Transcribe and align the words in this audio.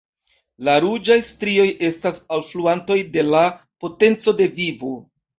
La 0.67 0.73
ruĝaj 0.83 1.17
strioj 1.31 1.67
estas 1.89 2.17
alfluantoj 2.37 2.97
de 3.17 3.25
la 3.27 3.41
potenco 3.85 4.33
de 4.41 4.49
vivo. 4.57 4.91